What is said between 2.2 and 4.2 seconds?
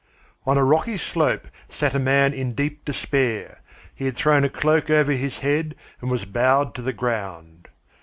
in deep despair. He had